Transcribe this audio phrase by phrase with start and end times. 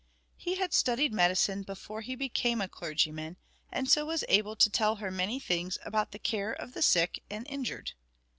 [0.35, 3.37] He had studied medicine before he became a clergyman,
[3.71, 7.21] and so was able to tell her many things about the care of the sick
[7.29, 7.91] and injured.